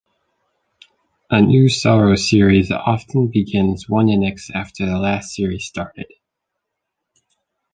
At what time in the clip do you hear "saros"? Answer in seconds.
1.69-2.27